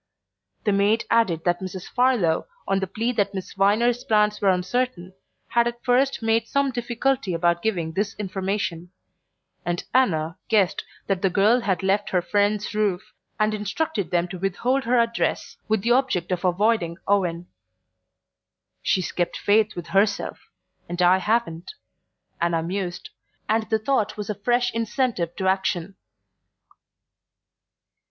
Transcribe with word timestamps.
The 0.63 0.71
maid 0.71 1.05
added 1.11 1.43
that 1.45 1.59
Mrs. 1.59 1.87
Farlow, 1.87 2.47
on 2.67 2.79
the 2.79 2.87
plea 2.87 3.11
that 3.11 3.35
Miss 3.35 3.53
Viner's 3.53 4.03
plans 4.03 4.41
were 4.41 4.49
uncertain, 4.49 5.13
had 5.49 5.67
at 5.67 5.85
first 5.85 6.23
made 6.23 6.47
some 6.47 6.71
difficulty 6.71 7.35
about 7.35 7.61
giving 7.61 7.91
this 7.91 8.15
information; 8.15 8.89
and 9.63 9.83
Anna 9.93 10.39
guessed 10.49 10.83
that 11.05 11.21
the 11.21 11.29
girl 11.29 11.59
had 11.59 11.83
left 11.83 12.09
her 12.09 12.21
friends' 12.23 12.73
roof, 12.73 13.13
and 13.39 13.53
instructed 13.53 14.09
them 14.09 14.27
to 14.29 14.39
withhold 14.39 14.85
her 14.85 14.99
address, 14.99 15.57
with 15.67 15.83
the 15.83 15.91
object 15.91 16.31
of 16.31 16.43
avoiding 16.43 16.97
Owen. 17.07 17.45
"She's 18.81 19.11
kept 19.11 19.37
faith 19.37 19.75
with 19.75 19.89
herself 19.89 20.39
and 20.89 20.99
I 20.99 21.19
haven't," 21.19 21.75
Anna 22.41 22.63
mused; 22.63 23.11
and 23.47 23.69
the 23.69 23.77
thought 23.77 24.17
was 24.17 24.31
a 24.31 24.41
fresh 24.41 24.73
incentive 24.73 25.35
to 25.35 25.47
action. 25.47 25.95